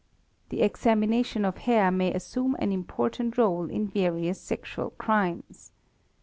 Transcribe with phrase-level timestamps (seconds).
[0.49, 5.73] The examination of hair may assume an important role in various sexual crimes.